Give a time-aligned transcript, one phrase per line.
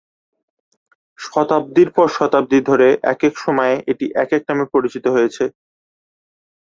[1.19, 5.43] শতাব্দীর পর শতাব্দী ধরে একেক সময়ে এটি একেক নামে পরিচিত হয়েছে।